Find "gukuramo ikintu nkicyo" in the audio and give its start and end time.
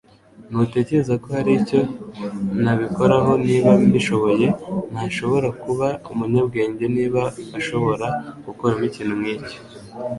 8.45-9.57